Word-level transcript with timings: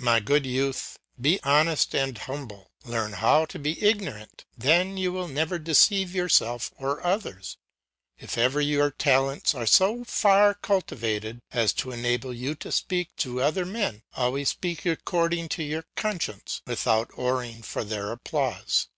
"My 0.00 0.18
good 0.18 0.46
youth, 0.46 0.98
be 1.20 1.38
honest 1.44 1.94
and 1.94 2.18
humble; 2.18 2.72
learn 2.84 3.12
how 3.12 3.44
to 3.44 3.56
be 3.56 3.80
ignorant, 3.80 4.44
then 4.58 4.96
you 4.96 5.12
will 5.12 5.28
never 5.28 5.60
deceive 5.60 6.12
yourself 6.12 6.72
or 6.76 7.00
others. 7.06 7.56
If 8.18 8.36
ever 8.36 8.60
your 8.60 8.90
talents 8.90 9.54
are 9.54 9.64
so 9.64 10.02
far 10.02 10.54
cultivated 10.54 11.40
as 11.52 11.72
to 11.74 11.92
enable 11.92 12.34
you 12.34 12.56
to 12.56 12.72
speak 12.72 13.14
to 13.18 13.42
other 13.42 13.64
men, 13.64 14.02
always 14.16 14.48
speak 14.48 14.84
according 14.86 15.50
to 15.50 15.62
your 15.62 15.84
conscience, 15.94 16.60
without 16.66 17.14
caring 17.14 17.62
for 17.62 17.84
their 17.84 18.10
applause. 18.10 18.88